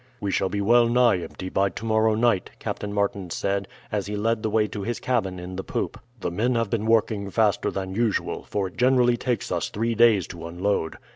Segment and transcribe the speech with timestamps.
[0.19, 4.41] "We shall be well nigh empty by tomorrow night," Captain Martin said, as he led
[4.41, 5.99] the way to his cabin in the poop.
[6.21, 10.25] "The men have been working faster than usual, for it generally takes us three days
[10.29, 10.95] to unload."